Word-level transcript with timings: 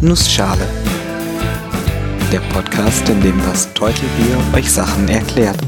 Nussschale. 0.00 0.64
Der 2.30 2.38
Podcast, 2.52 3.08
in 3.08 3.20
dem 3.20 3.36
das 3.38 3.74
Teutelbier 3.74 4.38
euch 4.54 4.70
Sachen 4.70 5.08
erklärt. 5.08 5.58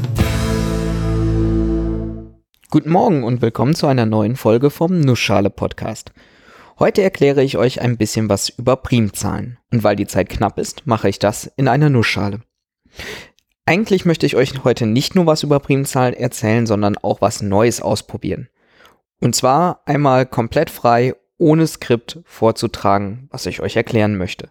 Guten 2.69 2.91
Morgen 2.91 3.25
und 3.25 3.41
willkommen 3.41 3.75
zu 3.75 3.87
einer 3.87 4.05
neuen 4.05 4.37
Folge 4.37 4.69
vom 4.69 5.01
Nussschale 5.01 5.49
Podcast. 5.49 6.13
Heute 6.79 7.01
erkläre 7.01 7.43
ich 7.43 7.57
euch 7.57 7.81
ein 7.81 7.97
bisschen 7.97 8.29
was 8.29 8.47
über 8.47 8.77
Primzahlen. 8.77 9.57
Und 9.69 9.83
weil 9.83 9.97
die 9.97 10.07
Zeit 10.07 10.29
knapp 10.29 10.57
ist, 10.57 10.87
mache 10.87 11.09
ich 11.09 11.19
das 11.19 11.51
in 11.57 11.67
einer 11.67 11.89
Nussschale. 11.89 12.39
Eigentlich 13.65 14.05
möchte 14.05 14.25
ich 14.25 14.37
euch 14.37 14.63
heute 14.63 14.85
nicht 14.85 15.13
nur 15.13 15.25
was 15.25 15.43
über 15.43 15.59
Primzahlen 15.59 16.13
erzählen, 16.13 16.65
sondern 16.65 16.97
auch 16.97 17.19
was 17.19 17.41
Neues 17.41 17.81
ausprobieren. 17.81 18.47
Und 19.19 19.35
zwar 19.35 19.81
einmal 19.85 20.25
komplett 20.25 20.69
frei 20.69 21.15
ohne 21.41 21.65
Skript 21.65 22.19
vorzutragen, 22.23 23.27
was 23.31 23.47
ich 23.47 23.61
euch 23.61 23.75
erklären 23.75 24.15
möchte. 24.15 24.49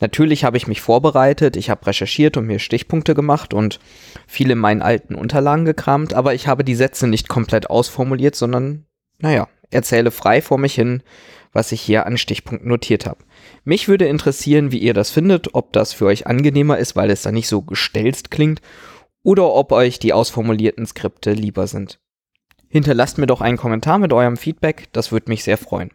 Natürlich 0.00 0.44
habe 0.44 0.56
ich 0.56 0.66
mich 0.66 0.80
vorbereitet, 0.80 1.56
ich 1.56 1.70
habe 1.70 1.86
recherchiert 1.86 2.36
und 2.36 2.46
mir 2.46 2.58
Stichpunkte 2.58 3.14
gemacht 3.14 3.54
und 3.54 3.78
viele 4.26 4.54
in 4.54 4.58
meinen 4.58 4.82
alten 4.82 5.14
Unterlagen 5.14 5.64
gekramt, 5.64 6.12
aber 6.12 6.34
ich 6.34 6.48
habe 6.48 6.64
die 6.64 6.74
Sätze 6.74 7.06
nicht 7.06 7.28
komplett 7.28 7.70
ausformuliert, 7.70 8.34
sondern, 8.34 8.84
naja, 9.20 9.48
erzähle 9.70 10.10
frei 10.10 10.42
vor 10.42 10.58
mich 10.58 10.74
hin, 10.74 11.04
was 11.52 11.70
ich 11.70 11.80
hier 11.80 12.04
an 12.04 12.18
Stichpunkten 12.18 12.68
notiert 12.68 13.06
habe. 13.06 13.24
Mich 13.62 13.86
würde 13.86 14.06
interessieren, 14.06 14.72
wie 14.72 14.78
ihr 14.78 14.92
das 14.92 15.12
findet, 15.12 15.54
ob 15.54 15.72
das 15.72 15.92
für 15.92 16.06
euch 16.06 16.26
angenehmer 16.26 16.78
ist, 16.78 16.96
weil 16.96 17.10
es 17.10 17.22
da 17.22 17.30
nicht 17.30 17.46
so 17.46 17.62
gestelzt 17.62 18.32
klingt, 18.32 18.60
oder 19.22 19.52
ob 19.52 19.70
euch 19.70 20.00
die 20.00 20.12
ausformulierten 20.12 20.84
Skripte 20.84 21.32
lieber 21.32 21.68
sind. 21.68 22.00
Hinterlasst 22.68 23.18
mir 23.18 23.26
doch 23.26 23.40
einen 23.40 23.56
Kommentar 23.56 23.98
mit 23.98 24.12
eurem 24.12 24.36
Feedback, 24.36 24.88
das 24.92 25.12
würde 25.12 25.30
mich 25.30 25.44
sehr 25.44 25.56
freuen. 25.56 25.90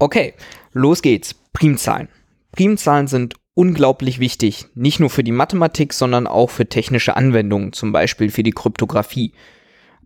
Okay, 0.00 0.32
los 0.72 1.02
geht's. 1.02 1.34
Primzahlen. 1.52 2.08
Primzahlen 2.52 3.06
sind 3.06 3.34
unglaublich 3.52 4.18
wichtig, 4.18 4.66
nicht 4.74 4.98
nur 4.98 5.10
für 5.10 5.22
die 5.22 5.30
Mathematik, 5.30 5.92
sondern 5.92 6.26
auch 6.26 6.48
für 6.48 6.66
technische 6.66 7.16
Anwendungen, 7.16 7.74
zum 7.74 7.92
Beispiel 7.92 8.30
für 8.30 8.42
die 8.42 8.52
Kryptographie. 8.52 9.34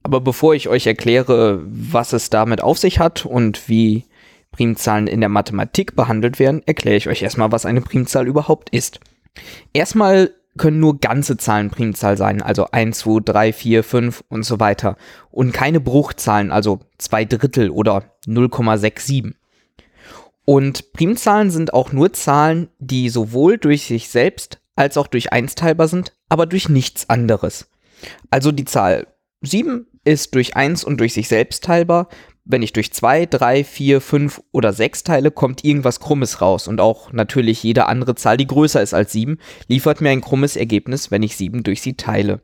Aber 0.02 0.20
bevor 0.20 0.54
ich 0.54 0.68
euch 0.68 0.88
erkläre, 0.88 1.62
was 1.64 2.12
es 2.12 2.28
damit 2.28 2.60
auf 2.60 2.76
sich 2.76 2.98
hat 2.98 3.24
und 3.24 3.68
wie 3.68 4.04
Primzahlen 4.50 5.06
in 5.06 5.20
der 5.20 5.28
Mathematik 5.28 5.94
behandelt 5.94 6.40
werden, 6.40 6.62
erkläre 6.66 6.96
ich 6.96 7.08
euch 7.08 7.22
erstmal, 7.22 7.52
was 7.52 7.64
eine 7.64 7.80
Primzahl 7.80 8.26
überhaupt 8.26 8.70
ist. 8.70 8.98
Erstmal 9.72 10.32
können 10.58 10.80
nur 10.80 10.98
ganze 10.98 11.36
Zahlen 11.36 11.70
Primzahl 11.70 12.16
sein, 12.16 12.42
also 12.42 12.66
1, 12.72 12.98
2, 12.98 13.20
3, 13.24 13.52
4, 13.52 13.84
5 13.84 14.24
und 14.28 14.42
so 14.42 14.58
weiter. 14.58 14.96
Und 15.30 15.52
keine 15.52 15.78
Bruchzahlen, 15.78 16.50
also 16.50 16.80
2 16.98 17.26
Drittel 17.26 17.70
oder 17.70 18.04
0,67. 18.26 19.34
Und 20.44 20.92
Primzahlen 20.92 21.50
sind 21.50 21.72
auch 21.72 21.92
nur 21.92 22.12
Zahlen, 22.12 22.68
die 22.78 23.08
sowohl 23.08 23.58
durch 23.58 23.86
sich 23.86 24.08
selbst 24.08 24.60
als 24.76 24.96
auch 24.96 25.06
durch 25.06 25.32
1 25.32 25.54
teilbar 25.54 25.88
sind, 25.88 26.16
aber 26.28 26.46
durch 26.46 26.68
nichts 26.68 27.08
anderes. 27.08 27.70
Also 28.30 28.52
die 28.52 28.64
Zahl 28.64 29.06
7 29.42 29.86
ist 30.04 30.34
durch 30.34 30.56
1 30.56 30.84
und 30.84 30.98
durch 30.98 31.14
sich 31.14 31.28
selbst 31.28 31.64
teilbar. 31.64 32.08
Wenn 32.44 32.62
ich 32.62 32.74
durch 32.74 32.92
2, 32.92 33.24
3, 33.24 33.64
4, 33.64 34.00
5 34.02 34.42
oder 34.52 34.74
6 34.74 35.04
teile, 35.04 35.30
kommt 35.30 35.64
irgendwas 35.64 36.00
Krummes 36.00 36.42
raus. 36.42 36.68
Und 36.68 36.80
auch 36.80 37.12
natürlich 37.12 37.62
jede 37.62 37.86
andere 37.86 38.14
Zahl, 38.16 38.36
die 38.36 38.46
größer 38.46 38.82
ist 38.82 38.92
als 38.92 39.12
7, 39.12 39.38
liefert 39.68 40.02
mir 40.02 40.10
ein 40.10 40.20
krummes 40.20 40.56
Ergebnis, 40.56 41.10
wenn 41.10 41.22
ich 41.22 41.36
7 41.36 41.62
durch 41.62 41.80
sie 41.80 41.94
teile. 41.94 42.42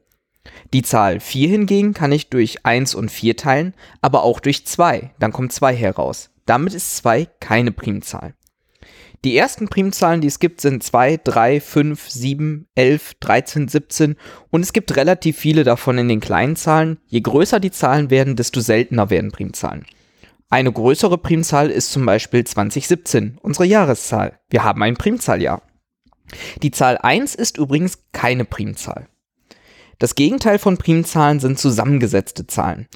Die 0.73 0.83
Zahl 0.83 1.21
4 1.21 1.49
hingegen 1.49 1.93
kann 1.93 2.13
ich 2.13 2.31
durch 2.31 2.65
1 2.65 2.95
und 2.95 3.11
4 3.11 3.37
teilen, 3.37 3.75
aber 4.01 4.23
auch 4.23 4.41
durch 4.41 4.67
2. 4.67 5.11
Dann 5.19 5.33
kommt 5.33 5.53
2 5.53 5.75
heraus. 5.75 6.31
Damit 6.51 6.75
ist 6.75 6.97
2 6.97 7.29
keine 7.39 7.71
Primzahl. 7.71 8.35
Die 9.25 9.37
ersten 9.37 9.69
Primzahlen, 9.69 10.21
die 10.21 10.27
es 10.27 10.41
gibt, 10.41 10.61
sind 10.61 10.83
2, 10.83 11.21
3, 11.23 11.61
5, 11.61 12.11
7, 12.11 12.67
11, 12.75 13.15
13, 13.21 13.69
17 13.69 14.17
und 14.51 14.63
es 14.63 14.73
gibt 14.73 14.97
relativ 14.97 15.39
viele 15.39 15.63
davon 15.63 15.97
in 15.97 16.09
den 16.09 16.19
kleinen 16.19 16.57
Zahlen. 16.57 16.99
Je 17.07 17.21
größer 17.21 17.61
die 17.61 17.71
Zahlen 17.71 18.11
werden, 18.11 18.35
desto 18.35 18.59
seltener 18.61 19.11
werden 19.11 19.31
Primzahlen. 19.31 19.87
Eine 20.49 20.73
größere 20.73 21.19
Primzahl 21.19 21.71
ist 21.71 21.93
zum 21.93 22.05
Beispiel 22.05 22.43
2017, 22.43 23.39
unsere 23.41 23.67
Jahreszahl. 23.67 24.41
Wir 24.49 24.65
haben 24.65 24.83
ein 24.83 24.97
Primzahljahr. 24.97 25.63
Die 26.65 26.73
Zahl 26.73 26.99
1 26.99 27.37
ist 27.37 27.59
übrigens 27.59 28.01
keine 28.11 28.45
Primzahl. 28.45 29.07
Das 30.01 30.17
Gegenteil 30.17 30.59
von 30.59 30.79
Primzahlen 30.79 31.39
sind 31.39 31.61
zusammengesetzte 31.61 32.49
Zahlen. 32.49 32.89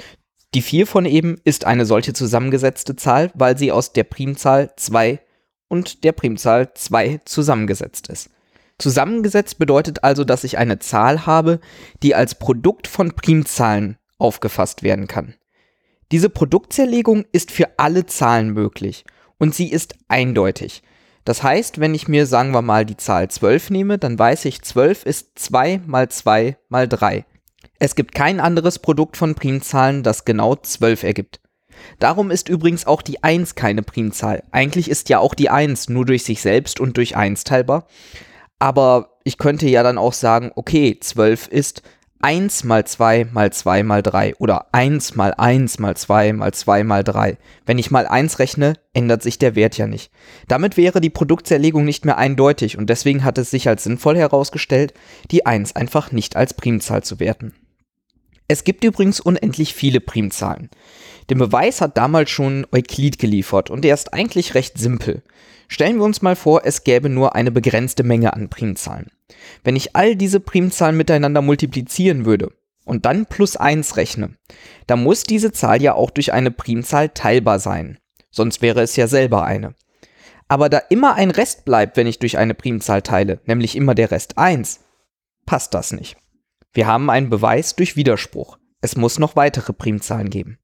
Die 0.54 0.62
4 0.62 0.86
von 0.86 1.04
eben 1.04 1.36
ist 1.42 1.64
eine 1.64 1.84
solche 1.84 2.12
zusammengesetzte 2.12 2.94
Zahl, 2.94 3.32
weil 3.34 3.58
sie 3.58 3.72
aus 3.72 3.92
der 3.92 4.04
Primzahl 4.04 4.72
2 4.76 5.18
und 5.66 6.04
der 6.04 6.12
Primzahl 6.12 6.72
2 6.72 7.20
zusammengesetzt 7.24 8.08
ist. 8.08 8.30
Zusammengesetzt 8.78 9.58
bedeutet 9.58 10.04
also, 10.04 10.22
dass 10.22 10.44
ich 10.44 10.56
eine 10.56 10.78
Zahl 10.78 11.26
habe, 11.26 11.60
die 12.04 12.14
als 12.14 12.36
Produkt 12.36 12.86
von 12.86 13.12
Primzahlen 13.12 13.98
aufgefasst 14.18 14.84
werden 14.84 15.08
kann. 15.08 15.34
Diese 16.12 16.30
Produktzerlegung 16.30 17.24
ist 17.32 17.50
für 17.50 17.78
alle 17.78 18.06
Zahlen 18.06 18.50
möglich 18.50 19.04
und 19.38 19.56
sie 19.56 19.70
ist 19.70 19.96
eindeutig. 20.06 20.82
Das 21.24 21.42
heißt, 21.42 21.80
wenn 21.80 21.94
ich 21.94 22.06
mir, 22.06 22.26
sagen 22.26 22.52
wir 22.52 22.62
mal, 22.62 22.84
die 22.84 22.96
Zahl 22.96 23.28
12 23.28 23.70
nehme, 23.70 23.98
dann 23.98 24.16
weiß 24.16 24.44
ich, 24.44 24.62
12 24.62 25.06
ist 25.06 25.38
2 25.38 25.80
mal 25.86 26.08
2 26.08 26.56
mal 26.68 26.86
3. 26.86 27.24
Es 27.78 27.94
gibt 27.94 28.14
kein 28.14 28.40
anderes 28.40 28.78
Produkt 28.78 29.16
von 29.16 29.34
Primzahlen, 29.34 30.02
das 30.02 30.24
genau 30.24 30.56
12 30.56 31.02
ergibt. 31.02 31.40
Darum 31.98 32.30
ist 32.30 32.48
übrigens 32.48 32.86
auch 32.86 33.02
die 33.02 33.22
1 33.22 33.54
keine 33.54 33.82
Primzahl. 33.82 34.42
Eigentlich 34.52 34.90
ist 34.90 35.08
ja 35.08 35.18
auch 35.18 35.34
die 35.34 35.50
1 35.50 35.88
nur 35.88 36.04
durch 36.04 36.24
sich 36.24 36.40
selbst 36.40 36.80
und 36.80 36.96
durch 36.96 37.16
1 37.16 37.44
teilbar. 37.44 37.86
Aber 38.58 39.18
ich 39.24 39.38
könnte 39.38 39.68
ja 39.68 39.82
dann 39.82 39.98
auch 39.98 40.12
sagen, 40.12 40.52
okay, 40.54 40.98
12 40.98 41.48
ist 41.48 41.82
1 42.24 42.64
mal 42.64 42.86
2 42.86 43.26
mal 43.32 43.52
2 43.52 43.82
mal 43.82 44.02
3 44.02 44.36
oder 44.36 44.68
1 44.72 45.14
mal 45.14 45.34
1 45.34 45.78
mal 45.78 45.94
2 45.94 46.32
mal 46.32 46.54
2 46.54 46.82
mal 46.82 47.04
3. 47.04 47.36
Wenn 47.66 47.76
ich 47.76 47.90
mal 47.90 48.06
1 48.06 48.38
rechne, 48.38 48.78
ändert 48.94 49.22
sich 49.22 49.38
der 49.38 49.54
Wert 49.56 49.76
ja 49.76 49.86
nicht. 49.86 50.10
Damit 50.48 50.78
wäre 50.78 51.02
die 51.02 51.10
Produktzerlegung 51.10 51.84
nicht 51.84 52.06
mehr 52.06 52.16
eindeutig 52.16 52.78
und 52.78 52.88
deswegen 52.88 53.24
hat 53.24 53.36
es 53.36 53.50
sich 53.50 53.68
als 53.68 53.84
sinnvoll 53.84 54.16
herausgestellt, 54.16 54.94
die 55.30 55.44
1 55.44 55.76
einfach 55.76 56.12
nicht 56.12 56.34
als 56.34 56.54
Primzahl 56.54 57.02
zu 57.02 57.20
werten. 57.20 57.52
Es 58.48 58.64
gibt 58.64 58.84
übrigens 58.84 59.20
unendlich 59.20 59.74
viele 59.74 60.00
Primzahlen. 60.00 60.70
Den 61.30 61.38
Beweis 61.38 61.80
hat 61.80 61.96
damals 61.96 62.30
schon 62.30 62.66
Euklid 62.72 63.18
geliefert 63.18 63.70
und 63.70 63.82
der 63.82 63.94
ist 63.94 64.12
eigentlich 64.12 64.54
recht 64.54 64.78
simpel. 64.78 65.22
Stellen 65.68 65.96
wir 65.96 66.04
uns 66.04 66.22
mal 66.22 66.36
vor, 66.36 66.62
es 66.64 66.84
gäbe 66.84 67.08
nur 67.08 67.34
eine 67.34 67.50
begrenzte 67.50 68.02
Menge 68.02 68.34
an 68.34 68.50
Primzahlen. 68.50 69.10
Wenn 69.62 69.76
ich 69.76 69.96
all 69.96 70.16
diese 70.16 70.40
Primzahlen 70.40 70.96
miteinander 70.96 71.40
multiplizieren 71.40 72.26
würde 72.26 72.52
und 72.84 73.06
dann 73.06 73.26
plus 73.26 73.56
1 73.56 73.96
rechne, 73.96 74.36
dann 74.86 75.02
muss 75.02 75.22
diese 75.22 75.52
Zahl 75.52 75.80
ja 75.80 75.94
auch 75.94 76.10
durch 76.10 76.32
eine 76.32 76.50
Primzahl 76.50 77.08
teilbar 77.08 77.58
sein. 77.58 77.98
Sonst 78.30 78.60
wäre 78.60 78.82
es 78.82 78.96
ja 78.96 79.06
selber 79.06 79.44
eine. 79.44 79.74
Aber 80.48 80.68
da 80.68 80.78
immer 80.78 81.14
ein 81.14 81.30
Rest 81.30 81.64
bleibt, 81.64 81.96
wenn 81.96 82.06
ich 82.06 82.18
durch 82.18 82.36
eine 82.36 82.54
Primzahl 82.54 83.00
teile, 83.00 83.40
nämlich 83.46 83.76
immer 83.76 83.94
der 83.94 84.10
Rest 84.10 84.36
1, 84.36 84.80
passt 85.46 85.72
das 85.72 85.92
nicht. 85.92 86.16
Wir 86.74 86.86
haben 86.86 87.08
einen 87.08 87.30
Beweis 87.30 87.76
durch 87.76 87.96
Widerspruch. 87.96 88.58
Es 88.82 88.96
muss 88.96 89.18
noch 89.18 89.36
weitere 89.36 89.72
Primzahlen 89.72 90.28
geben. 90.28 90.58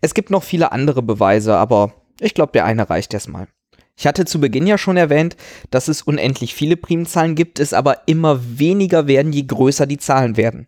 Es 0.00 0.14
gibt 0.14 0.30
noch 0.30 0.42
viele 0.42 0.72
andere 0.72 1.02
Beweise, 1.02 1.56
aber 1.56 1.94
ich 2.20 2.34
glaube, 2.34 2.52
der 2.52 2.64
eine 2.64 2.88
reicht 2.88 3.14
erstmal. 3.14 3.48
Ich 3.96 4.06
hatte 4.06 4.24
zu 4.24 4.40
Beginn 4.40 4.66
ja 4.66 4.78
schon 4.78 4.96
erwähnt, 4.96 5.36
dass 5.70 5.88
es 5.88 6.02
unendlich 6.02 6.54
viele 6.54 6.76
Primzahlen 6.76 7.34
gibt, 7.34 7.60
es 7.60 7.72
aber 7.72 8.08
immer 8.08 8.40
weniger 8.58 9.06
werden, 9.06 9.32
je 9.32 9.42
größer 9.42 9.86
die 9.86 9.98
Zahlen 9.98 10.36
werden. 10.36 10.66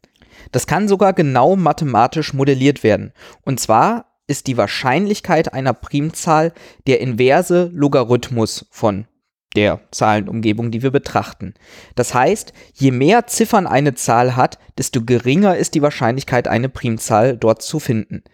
Das 0.53 0.66
kann 0.66 0.88
sogar 0.88 1.12
genau 1.12 1.56
mathematisch 1.56 2.34
modelliert 2.34 2.82
werden. 2.82 3.12
Und 3.43 3.60
zwar 3.60 4.06
ist 4.26 4.47
die 4.47 4.56
Wahrscheinlichkeit 4.56 5.53
einer 5.53 5.72
Primzahl 5.72 6.53
der 6.87 7.00
inverse 7.00 7.70
Logarithmus 7.72 8.66
von 8.70 9.06
der 9.54 9.81
Zahlenumgebung, 9.93 10.70
die 10.70 10.82
wir 10.82 10.90
betrachten. 10.90 11.55
Das 11.94 12.14
heißt, 12.14 12.52
je 12.75 12.90
mehr 12.90 13.26
Ziffern 13.26 13.67
eine 13.67 13.94
Zahl 13.94 14.37
hat, 14.37 14.58
desto 14.79 15.05
geringer 15.05 15.56
ist 15.56 15.75
die 15.75 15.82
Wahrscheinlichkeit, 15.82 16.49
eine 16.49 16.69
Primzahl 16.69 17.37
dort 17.37 17.62
zu 17.62 17.79
finden. 17.79 18.25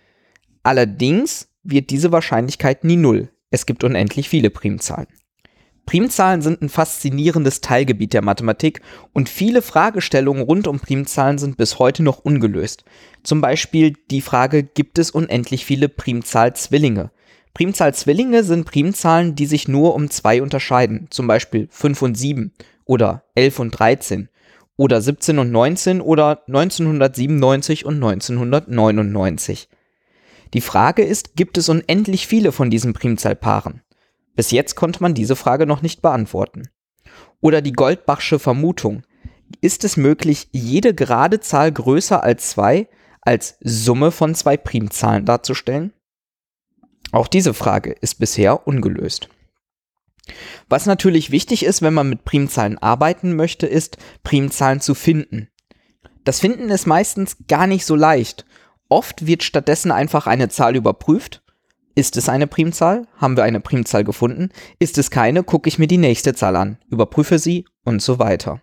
Allerdings 0.62 1.48
wird 1.62 1.90
diese 1.90 2.12
Wahrscheinlichkeit 2.12 2.84
nie 2.84 2.96
null. 2.96 3.30
Es 3.50 3.66
gibt 3.66 3.84
unendlich 3.84 4.28
viele 4.28 4.50
Primzahlen. 4.50 5.08
Primzahlen 5.86 6.40
sind 6.40 6.62
ein 6.62 6.68
faszinierendes 6.68 7.62
Teilgebiet 7.62 8.12
der 8.12 8.22
Mathematik 8.22 8.80
und 9.12 9.28
viele 9.28 9.60
Fragestellungen 9.60 10.42
rund 10.42 10.68
um 10.68 10.78
Primzahlen 10.78 11.38
sind 11.38 11.56
bis 11.56 11.80
heute 11.80 12.04
noch 12.04 12.18
ungelöst. 12.18 12.84
Zum 13.24 13.40
Beispiel 13.40 13.94
die 14.10 14.20
Frage, 14.20 14.62
gibt 14.62 14.98
es 14.98 15.10
unendlich 15.10 15.64
viele 15.64 15.88
Primzahlzwillinge? 15.88 17.10
Primzahlzwillinge 17.54 18.44
sind 18.44 18.66
Primzahlen, 18.66 19.34
die 19.34 19.46
sich 19.46 19.66
nur 19.66 19.94
um 19.96 20.10
zwei 20.10 20.42
unterscheiden, 20.42 21.08
zum 21.10 21.26
Beispiel 21.26 21.66
5 21.72 22.02
und 22.02 22.14
7 22.16 22.52
oder 22.84 23.24
11 23.34 23.58
und 23.58 23.70
13 23.72 24.28
oder 24.76 25.00
17 25.00 25.40
und 25.40 25.50
19 25.50 26.00
oder 26.00 26.44
1997 26.46 27.84
und 27.84 27.96
1999. 27.96 29.68
Die 30.54 30.60
Frage 30.60 31.02
ist, 31.02 31.36
gibt 31.36 31.58
es 31.58 31.68
unendlich 31.68 32.26
viele 32.26 32.52
von 32.52 32.70
diesen 32.70 32.92
Primzahlpaaren? 32.92 33.82
Bis 34.34 34.50
jetzt 34.50 34.74
konnte 34.74 35.02
man 35.02 35.14
diese 35.14 35.36
Frage 35.36 35.66
noch 35.66 35.82
nicht 35.82 36.02
beantworten. 36.02 36.68
Oder 37.40 37.62
die 37.62 37.72
Goldbachsche 37.72 38.38
Vermutung. 38.38 39.02
Ist 39.60 39.84
es 39.84 39.96
möglich, 39.96 40.48
jede 40.52 40.94
gerade 40.94 41.40
Zahl 41.40 41.72
größer 41.72 42.22
als 42.22 42.50
2 42.50 42.88
als 43.22 43.58
Summe 43.60 44.10
von 44.12 44.34
zwei 44.34 44.56
Primzahlen 44.56 45.24
darzustellen? 45.24 45.92
Auch 47.12 47.28
diese 47.28 47.54
Frage 47.54 47.92
ist 47.92 48.18
bisher 48.18 48.66
ungelöst. 48.66 49.28
Was 50.68 50.86
natürlich 50.86 51.30
wichtig 51.30 51.64
ist, 51.64 51.82
wenn 51.82 51.94
man 51.94 52.08
mit 52.08 52.24
Primzahlen 52.24 52.78
arbeiten 52.78 53.34
möchte, 53.34 53.66
ist, 53.66 53.98
Primzahlen 54.22 54.80
zu 54.80 54.94
finden. 54.94 55.48
Das 56.24 56.40
Finden 56.40 56.70
ist 56.70 56.86
meistens 56.86 57.36
gar 57.48 57.66
nicht 57.66 57.84
so 57.84 57.96
leicht. 57.96 58.44
Oft 58.90 59.26
wird 59.26 59.44
stattdessen 59.44 59.92
einfach 59.92 60.26
eine 60.26 60.48
Zahl 60.48 60.74
überprüft. 60.76 61.42
Ist 61.94 62.16
es 62.16 62.28
eine 62.28 62.46
Primzahl? 62.46 63.06
Haben 63.16 63.36
wir 63.36 63.44
eine 63.44 63.60
Primzahl 63.60 64.04
gefunden? 64.04 64.50
Ist 64.78 64.98
es 64.98 65.10
keine? 65.10 65.44
Gucke 65.44 65.68
ich 65.68 65.78
mir 65.78 65.86
die 65.86 65.96
nächste 65.96 66.34
Zahl 66.34 66.56
an, 66.56 66.78
überprüfe 66.90 67.38
sie 67.38 67.66
und 67.84 68.02
so 68.02 68.18
weiter. 68.18 68.60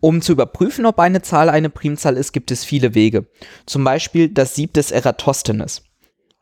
Um 0.00 0.22
zu 0.22 0.32
überprüfen, 0.32 0.86
ob 0.86 0.98
eine 0.98 1.22
Zahl 1.22 1.50
eine 1.50 1.70
Primzahl 1.70 2.16
ist, 2.16 2.32
gibt 2.32 2.50
es 2.50 2.64
viele 2.64 2.94
Wege. 2.94 3.26
Zum 3.66 3.84
Beispiel 3.84 4.28
das 4.28 4.54
Sieb 4.54 4.72
des 4.74 4.90
Eratosthenes. 4.90 5.82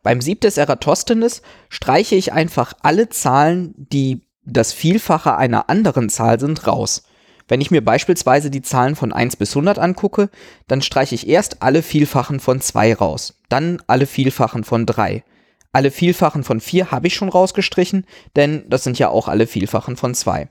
Beim 0.02 0.20
Sieb 0.20 0.40
des 0.40 0.56
Eratosthenes 0.56 1.43
streiche 1.69 2.14
ich 2.14 2.32
einfach 2.32 2.72
alle 2.82 3.08
Zahlen, 3.08 3.75
die 3.76 4.22
das 4.44 4.72
Vielfache 4.72 5.37
einer 5.37 5.69
anderen 5.69 6.08
Zahl 6.08 6.38
sind, 6.38 6.66
raus. 6.66 7.05
Wenn 7.48 7.60
ich 7.60 7.70
mir 7.70 7.84
beispielsweise 7.84 8.50
die 8.50 8.62
Zahlen 8.62 8.96
von 8.96 9.12
1 9.12 9.36
bis 9.36 9.50
100 9.50 9.78
angucke, 9.78 10.30
dann 10.68 10.82
streiche 10.82 11.14
ich 11.14 11.28
erst 11.28 11.62
alle 11.62 11.82
Vielfachen 11.82 12.40
von 12.40 12.60
2 12.60 12.94
raus, 12.94 13.40
dann 13.48 13.82
alle 13.86 14.06
Vielfachen 14.06 14.64
von 14.64 14.86
3. 14.86 15.24
Alle 15.72 15.90
Vielfachen 15.90 16.44
von 16.44 16.60
4 16.60 16.90
habe 16.90 17.06
ich 17.06 17.14
schon 17.14 17.28
rausgestrichen, 17.28 18.06
denn 18.36 18.64
das 18.68 18.84
sind 18.84 18.98
ja 18.98 19.08
auch 19.08 19.28
alle 19.28 19.46
Vielfachen 19.46 19.96
von 19.96 20.14
2. 20.14 20.48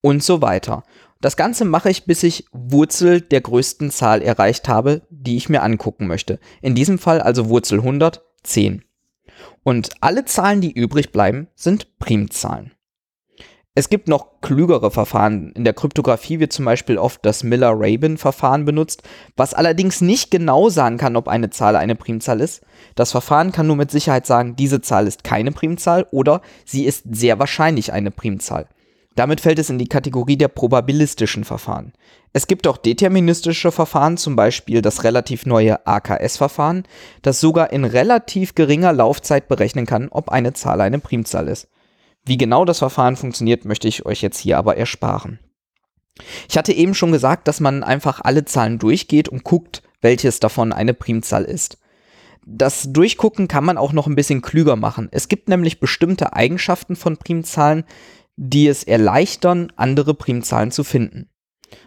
Und 0.00 0.22
so 0.22 0.42
weiter. 0.42 0.84
Das 1.20 1.36
Ganze 1.36 1.64
mache 1.64 1.88
ich, 1.88 2.04
bis 2.04 2.22
ich 2.22 2.44
Wurzel 2.52 3.22
der 3.22 3.40
größten 3.40 3.90
Zahl 3.90 4.20
erreicht 4.20 4.68
habe, 4.68 5.02
die 5.08 5.36
ich 5.36 5.48
mir 5.48 5.62
angucken 5.62 6.06
möchte. 6.06 6.38
In 6.60 6.74
diesem 6.74 6.98
Fall 6.98 7.22
also 7.22 7.48
Wurzel 7.48 7.78
100, 7.78 8.22
10. 8.42 8.84
Und 9.62 9.90
alle 10.02 10.26
Zahlen, 10.26 10.60
die 10.60 10.72
übrig 10.72 11.12
bleiben, 11.12 11.48
sind 11.54 11.98
Primzahlen. 11.98 12.73
Es 13.76 13.88
gibt 13.88 14.06
noch 14.06 14.40
klügere 14.40 14.92
Verfahren. 14.92 15.50
In 15.56 15.64
der 15.64 15.74
Kryptographie 15.74 16.38
wird 16.38 16.52
zum 16.52 16.64
Beispiel 16.64 16.96
oft 16.96 17.26
das 17.26 17.42
Miller-Rabin-Verfahren 17.42 18.64
benutzt, 18.64 19.02
was 19.36 19.52
allerdings 19.52 20.00
nicht 20.00 20.30
genau 20.30 20.68
sagen 20.68 20.96
kann, 20.96 21.16
ob 21.16 21.26
eine 21.26 21.50
Zahl 21.50 21.74
eine 21.74 21.96
Primzahl 21.96 22.40
ist. 22.40 22.62
Das 22.94 23.10
Verfahren 23.10 23.50
kann 23.50 23.66
nur 23.66 23.74
mit 23.74 23.90
Sicherheit 23.90 24.26
sagen, 24.26 24.54
diese 24.54 24.80
Zahl 24.80 25.08
ist 25.08 25.24
keine 25.24 25.50
Primzahl 25.50 26.06
oder 26.12 26.40
sie 26.64 26.84
ist 26.84 27.02
sehr 27.10 27.40
wahrscheinlich 27.40 27.92
eine 27.92 28.12
Primzahl. 28.12 28.68
Damit 29.16 29.40
fällt 29.40 29.58
es 29.58 29.70
in 29.70 29.78
die 29.78 29.88
Kategorie 29.88 30.36
der 30.36 30.48
probabilistischen 30.48 31.42
Verfahren. 31.42 31.94
Es 32.32 32.46
gibt 32.46 32.68
auch 32.68 32.76
deterministische 32.76 33.72
Verfahren, 33.72 34.16
zum 34.16 34.36
Beispiel 34.36 34.82
das 34.82 35.02
relativ 35.02 35.46
neue 35.46 35.84
AKS-Verfahren, 35.84 36.84
das 37.22 37.40
sogar 37.40 37.72
in 37.72 37.84
relativ 37.84 38.54
geringer 38.54 38.92
Laufzeit 38.92 39.48
berechnen 39.48 39.86
kann, 39.86 40.08
ob 40.10 40.28
eine 40.28 40.52
Zahl 40.52 40.80
eine 40.80 41.00
Primzahl 41.00 41.48
ist. 41.48 41.66
Wie 42.24 42.38
genau 42.38 42.64
das 42.64 42.78
Verfahren 42.78 43.16
funktioniert, 43.16 43.64
möchte 43.64 43.88
ich 43.88 44.06
euch 44.06 44.22
jetzt 44.22 44.38
hier 44.38 44.58
aber 44.58 44.76
ersparen. 44.76 45.38
Ich 46.48 46.56
hatte 46.56 46.72
eben 46.72 46.94
schon 46.94 47.12
gesagt, 47.12 47.48
dass 47.48 47.60
man 47.60 47.82
einfach 47.82 48.20
alle 48.22 48.44
Zahlen 48.44 48.78
durchgeht 48.78 49.28
und 49.28 49.44
guckt, 49.44 49.82
welches 50.00 50.40
davon 50.40 50.72
eine 50.72 50.94
Primzahl 50.94 51.44
ist. 51.44 51.78
Das 52.46 52.92
Durchgucken 52.92 53.48
kann 53.48 53.64
man 53.64 53.78
auch 53.78 53.92
noch 53.92 54.06
ein 54.06 54.14
bisschen 54.14 54.42
klüger 54.42 54.76
machen. 54.76 55.08
Es 55.10 55.28
gibt 55.28 55.48
nämlich 55.48 55.80
bestimmte 55.80 56.34
Eigenschaften 56.34 56.94
von 56.94 57.16
Primzahlen, 57.16 57.84
die 58.36 58.68
es 58.68 58.84
erleichtern, 58.84 59.72
andere 59.76 60.14
Primzahlen 60.14 60.70
zu 60.70 60.84
finden. 60.84 61.30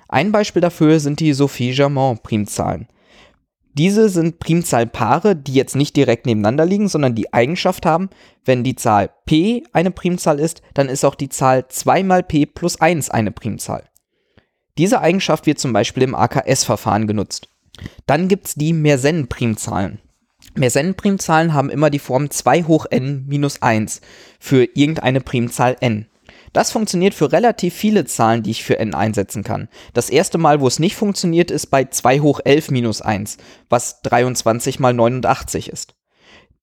Ein 0.08 0.32
Beispiel 0.32 0.62
dafür 0.62 1.00
sind 1.00 1.20
die 1.20 1.34
Sophie-Germain-Primzahlen. 1.34 2.88
Diese 3.78 4.10
sind 4.10 4.40
Primzahlpaare, 4.40 5.36
die 5.36 5.54
jetzt 5.54 5.76
nicht 5.76 5.96
direkt 5.96 6.26
nebeneinander 6.26 6.66
liegen, 6.66 6.88
sondern 6.88 7.14
die 7.14 7.32
Eigenschaft 7.32 7.86
haben, 7.86 8.10
wenn 8.44 8.64
die 8.64 8.76
Zahl 8.76 9.12
p 9.26 9.64
eine 9.72 9.92
Primzahl 9.92 10.40
ist, 10.40 10.64
dann 10.74 10.90
ist 10.90 11.06
auch 11.06 11.14
die 11.14 11.30
Zahl 11.30 11.68
2 11.68 12.02
mal 12.04 12.24
p 12.24 12.48
plus 12.48 12.82
1 12.82 13.12
eine 13.12 13.32
Primzahl. 13.32 13.84
Diese 14.80 15.02
Eigenschaft 15.02 15.46
wird 15.46 15.60
zum 15.60 15.74
Beispiel 15.74 16.04
im 16.04 16.16
AKS-Verfahren 16.16 17.06
genutzt. 17.06 17.50
Dann 18.08 18.28
gibt 18.28 18.48
es 18.48 18.56
die 18.56 18.74
Mersenne-Primzahlen. 18.74 20.00
Mersenne-Primzahlen 20.56 21.54
haben 21.54 21.70
immer 21.70 21.92
die 21.92 22.00
Form 22.00 22.32
2 22.32 22.64
hoch 22.64 22.88
n 22.90 23.26
minus 23.28 23.62
1 23.62 24.02
für 24.40 24.64
irgendeine 24.64 25.22
Primzahl 25.22 25.78
n. 25.82 26.08
Das 26.58 26.72
funktioniert 26.72 27.14
für 27.14 27.32
relativ 27.32 27.76
viele 27.76 28.06
Zahlen, 28.06 28.42
die 28.42 28.50
ich 28.50 28.64
für 28.64 28.80
n 28.80 28.96
einsetzen 28.96 29.44
kann. 29.44 29.70
Das 29.94 30.10
erste 30.10 30.40
Mal, 30.40 30.60
wo 30.60 30.66
es 30.66 30.80
nicht 30.80 30.96
funktioniert, 30.96 31.52
ist 31.52 31.68
bei 31.68 31.86
2 31.86 32.22
hoch 32.22 32.40
11 32.44 32.72
minus 32.72 33.00
1, 33.00 33.38
was 33.70 34.02
23 34.02 34.80
mal 34.80 34.92
89 34.92 35.70
ist. 35.70 35.94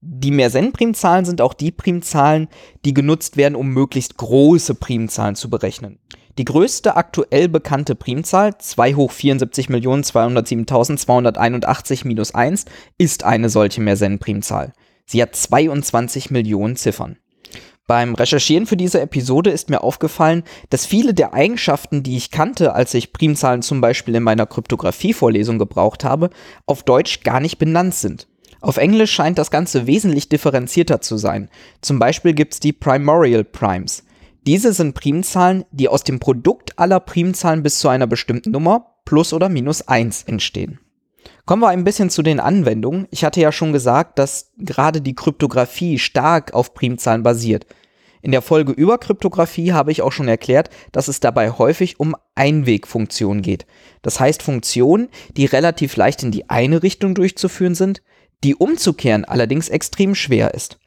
Die 0.00 0.32
Mersenne-Primzahlen 0.32 1.24
sind 1.24 1.40
auch 1.40 1.54
die 1.54 1.70
Primzahlen, 1.70 2.48
die 2.84 2.92
genutzt 2.92 3.36
werden, 3.36 3.54
um 3.54 3.68
möglichst 3.68 4.16
große 4.16 4.74
Primzahlen 4.74 5.36
zu 5.36 5.48
berechnen. 5.48 6.00
Die 6.38 6.44
größte 6.44 6.96
aktuell 6.96 7.48
bekannte 7.48 7.94
Primzahl, 7.94 8.58
2 8.58 8.94
hoch 8.94 9.12
74.207.281 9.12 12.04
minus 12.04 12.34
1, 12.34 12.64
ist 12.98 13.22
eine 13.22 13.48
solche 13.48 13.80
Mersenne-Primzahl. 13.80 14.72
Sie 15.06 15.22
hat 15.22 15.36
22 15.36 16.32
Millionen 16.32 16.74
Ziffern. 16.74 17.16
Beim 17.86 18.14
Recherchieren 18.14 18.66
für 18.66 18.78
diese 18.78 19.02
Episode 19.02 19.50
ist 19.50 19.68
mir 19.68 19.82
aufgefallen, 19.82 20.42
dass 20.70 20.86
viele 20.86 21.12
der 21.12 21.34
Eigenschaften, 21.34 22.02
die 22.02 22.16
ich 22.16 22.30
kannte, 22.30 22.74
als 22.74 22.94
ich 22.94 23.12
Primzahlen 23.12 23.60
zum 23.60 23.82
Beispiel 23.82 24.14
in 24.14 24.22
meiner 24.22 24.46
Kryptographie-Vorlesung 24.46 25.58
gebraucht 25.58 26.02
habe, 26.02 26.30
auf 26.64 26.82
Deutsch 26.82 27.22
gar 27.22 27.40
nicht 27.40 27.58
benannt 27.58 27.94
sind. 27.94 28.26
Auf 28.62 28.78
Englisch 28.78 29.12
scheint 29.12 29.36
das 29.36 29.50
Ganze 29.50 29.86
wesentlich 29.86 30.30
differenzierter 30.30 31.02
zu 31.02 31.18
sein. 31.18 31.50
Zum 31.82 31.98
Beispiel 31.98 32.32
gibt 32.32 32.54
es 32.54 32.60
die 32.60 32.72
Primorial 32.72 33.44
Primes. 33.44 34.04
Diese 34.46 34.72
sind 34.72 34.94
Primzahlen, 34.94 35.66
die 35.70 35.88
aus 35.88 36.04
dem 36.04 36.20
Produkt 36.20 36.78
aller 36.78 37.00
Primzahlen 37.00 37.62
bis 37.62 37.78
zu 37.78 37.88
einer 37.88 38.06
bestimmten 38.06 38.52
Nummer 38.52 38.94
plus 39.04 39.34
oder 39.34 39.50
minus 39.50 39.86
1 39.86 40.22
entstehen. 40.22 40.80
Kommen 41.46 41.62
wir 41.62 41.68
ein 41.68 41.84
bisschen 41.84 42.10
zu 42.10 42.22
den 42.22 42.40
Anwendungen. 42.40 43.06
Ich 43.10 43.24
hatte 43.24 43.40
ja 43.40 43.52
schon 43.52 43.72
gesagt, 43.72 44.18
dass 44.18 44.52
gerade 44.58 45.00
die 45.00 45.14
Kryptographie 45.14 45.98
stark 45.98 46.54
auf 46.54 46.74
Primzahlen 46.74 47.22
basiert. 47.22 47.66
In 48.22 48.32
der 48.32 48.40
Folge 48.40 48.72
über 48.72 48.96
Kryptographie 48.96 49.74
habe 49.74 49.92
ich 49.92 50.00
auch 50.00 50.12
schon 50.12 50.28
erklärt, 50.28 50.70
dass 50.92 51.08
es 51.08 51.20
dabei 51.20 51.50
häufig 51.50 52.00
um 52.00 52.16
Einwegfunktionen 52.34 53.42
geht. 53.42 53.66
Das 54.00 54.18
heißt 54.18 54.42
Funktionen, 54.42 55.08
die 55.36 55.44
relativ 55.44 55.96
leicht 55.96 56.22
in 56.22 56.30
die 56.30 56.48
eine 56.48 56.82
Richtung 56.82 57.14
durchzuführen 57.14 57.74
sind, 57.74 58.00
die 58.42 58.54
umzukehren 58.54 59.26
allerdings 59.26 59.68
extrem 59.68 60.14
schwer 60.14 60.54
ist. 60.54 60.78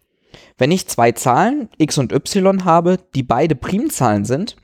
Wenn 0.58 0.72
ich 0.72 0.88
zwei 0.88 1.12
Zahlen 1.12 1.70
x 1.78 2.00
und 2.00 2.12
y 2.12 2.66
habe, 2.66 2.98
die 3.14 3.24
beide 3.24 3.56
Primzahlen 3.56 4.26
sind, 4.26 4.56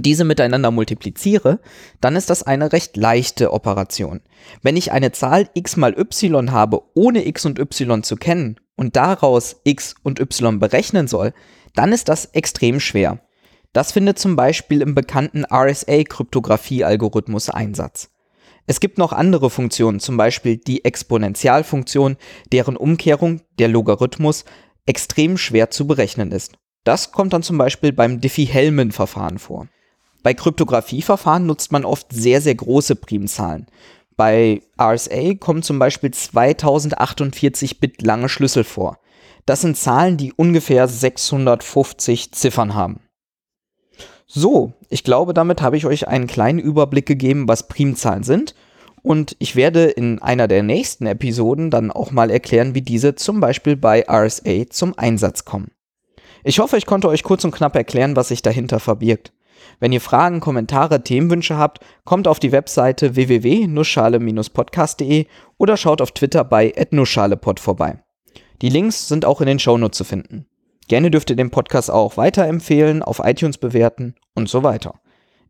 diese 0.00 0.24
miteinander 0.24 0.70
multipliziere, 0.70 1.60
dann 2.00 2.16
ist 2.16 2.30
das 2.30 2.42
eine 2.42 2.72
recht 2.72 2.96
leichte 2.96 3.52
Operation. 3.52 4.22
Wenn 4.62 4.78
ich 4.78 4.92
eine 4.92 5.12
Zahl 5.12 5.50
x 5.52 5.76
mal 5.76 5.94
y 5.98 6.52
habe, 6.52 6.80
ohne 6.94 7.26
x 7.26 7.44
und 7.44 7.58
y 7.58 8.02
zu 8.02 8.16
kennen 8.16 8.58
und 8.76 8.96
daraus 8.96 9.60
x 9.64 9.94
und 10.02 10.18
y 10.18 10.58
berechnen 10.58 11.08
soll, 11.08 11.34
dann 11.74 11.92
ist 11.92 12.08
das 12.08 12.24
extrem 12.26 12.78
schwer. 12.80 13.20
Das 13.74 13.92
findet 13.92 14.18
zum 14.18 14.36
Beispiel 14.36 14.80
im 14.80 14.94
bekannten 14.94 15.44
RSA-Kryptographie-Algorithmus 15.44 17.50
Einsatz. 17.50 18.08
Es 18.66 18.80
gibt 18.80 18.98
noch 18.98 19.12
andere 19.12 19.50
Funktionen, 19.50 19.98
zum 19.98 20.16
Beispiel 20.16 20.56
die 20.56 20.84
Exponentialfunktion, 20.84 22.16
deren 22.52 22.76
Umkehrung, 22.76 23.40
der 23.58 23.68
Logarithmus, 23.68 24.44
extrem 24.86 25.36
schwer 25.36 25.70
zu 25.70 25.86
berechnen 25.86 26.32
ist. 26.32 26.54
Das 26.84 27.12
kommt 27.12 27.32
dann 27.32 27.42
zum 27.42 27.58
Beispiel 27.58 27.92
beim 27.92 28.20
Diffie-Hellman-Verfahren 28.20 29.38
vor. 29.38 29.68
Bei 30.22 30.34
Kryptographieverfahren 30.34 31.46
nutzt 31.46 31.72
man 31.72 31.84
oft 31.84 32.12
sehr, 32.12 32.40
sehr 32.40 32.54
große 32.54 32.96
Primzahlen. 32.96 33.66
Bei 34.16 34.62
RSA 34.80 35.34
kommen 35.34 35.62
zum 35.62 35.78
Beispiel 35.78 36.12
2048 36.12 37.80
Bit 37.80 38.02
lange 38.02 38.28
Schlüssel 38.28 38.64
vor. 38.64 38.98
Das 39.46 39.60
sind 39.60 39.76
Zahlen, 39.76 40.16
die 40.16 40.32
ungefähr 40.32 40.86
650 40.86 42.32
Ziffern 42.32 42.74
haben. 42.74 43.00
So, 44.26 44.72
ich 44.88 45.04
glaube, 45.04 45.34
damit 45.34 45.60
habe 45.60 45.76
ich 45.76 45.86
euch 45.86 46.08
einen 46.08 46.26
kleinen 46.26 46.58
Überblick 46.58 47.06
gegeben, 47.06 47.48
was 47.48 47.68
Primzahlen 47.68 48.22
sind. 48.22 48.54
Und 49.02 49.34
ich 49.40 49.56
werde 49.56 49.86
in 49.86 50.22
einer 50.22 50.46
der 50.46 50.62
nächsten 50.62 51.06
Episoden 51.06 51.70
dann 51.70 51.90
auch 51.90 52.12
mal 52.12 52.30
erklären, 52.30 52.74
wie 52.76 52.82
diese 52.82 53.16
zum 53.16 53.40
Beispiel 53.40 53.76
bei 53.76 54.06
RSA 54.08 54.70
zum 54.70 54.96
Einsatz 54.96 55.44
kommen. 55.44 55.72
Ich 56.44 56.60
hoffe, 56.60 56.76
ich 56.76 56.86
konnte 56.86 57.08
euch 57.08 57.24
kurz 57.24 57.44
und 57.44 57.50
knapp 57.50 57.74
erklären, 57.74 58.14
was 58.14 58.28
sich 58.28 58.42
dahinter 58.42 58.78
verbirgt. 58.78 59.32
Wenn 59.80 59.92
ihr 59.92 60.00
Fragen, 60.00 60.40
Kommentare, 60.40 61.02
Themenwünsche 61.02 61.56
habt, 61.56 61.80
kommt 62.04 62.28
auf 62.28 62.40
die 62.40 62.52
Webseite 62.52 63.16
www.nussschale-podcast.de 63.16 65.26
oder 65.58 65.76
schaut 65.76 66.00
auf 66.00 66.12
Twitter 66.12 66.44
bei 66.44 66.72
@nussschalepod 66.90 67.60
vorbei. 67.60 67.98
Die 68.62 68.68
Links 68.68 69.08
sind 69.08 69.24
auch 69.24 69.40
in 69.40 69.46
den 69.46 69.58
Shownotes 69.58 69.98
zu 69.98 70.04
finden. 70.04 70.46
Gerne 70.88 71.10
dürft 71.10 71.30
ihr 71.30 71.36
den 71.36 71.50
Podcast 71.50 71.90
auch 71.90 72.16
weiterempfehlen, 72.16 73.02
auf 73.02 73.20
iTunes 73.24 73.58
bewerten 73.58 74.14
und 74.34 74.48
so 74.48 74.62
weiter. 74.62 74.94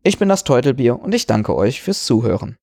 Ich 0.03 0.19
bin 0.19 0.29
das 0.29 0.43
Teutelbier 0.43 0.99
und 0.99 1.15
ich 1.15 1.27
danke 1.27 1.55
euch 1.55 1.81
fürs 1.81 2.05
Zuhören. 2.05 2.51